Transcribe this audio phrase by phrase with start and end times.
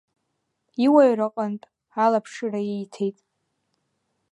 [0.85, 1.67] Иуаҩра аҟынтә
[2.03, 3.17] алаԥшыра ииҭеит.